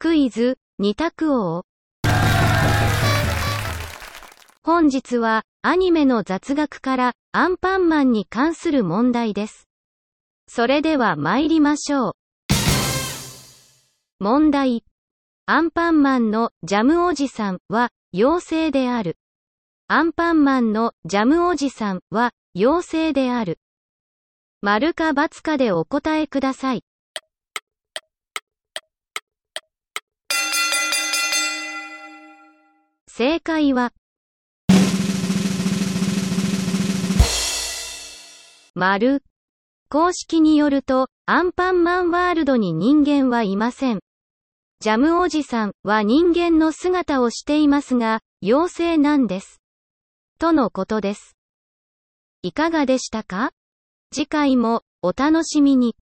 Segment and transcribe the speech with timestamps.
[0.00, 1.64] クイズ、二択王。
[4.62, 9.66] 本日は、アニメの雑学から、アンパンマンに関する問題です。
[10.46, 12.12] それでは参りましょう。
[14.20, 14.84] 問題。
[15.46, 19.16] アンパンマンのジャムおじさんは、妖精である。
[19.88, 23.58] アンパンマンのジャムおじさんは、妖精である。
[24.62, 26.84] 丸か×かでお答えください。
[33.18, 33.90] 正解は、
[38.76, 39.24] 丸。
[39.90, 43.98] 公式によると、アンパンマンワールドに人間はいません。
[44.78, 49.60] ジャムおじさんは人間の姿をしていますが、妖精なんです。
[50.38, 51.36] とのことです。
[52.42, 53.50] いかがでしたか？
[54.14, 55.96] 次回もお楽しみに。